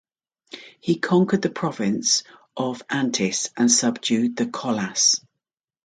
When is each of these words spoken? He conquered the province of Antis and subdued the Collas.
He 0.79 0.97
conquered 0.97 1.43
the 1.43 1.51
province 1.51 2.23
of 2.57 2.81
Antis 2.89 3.51
and 3.55 3.71
subdued 3.71 4.35
the 4.35 4.47
Collas. 4.47 5.21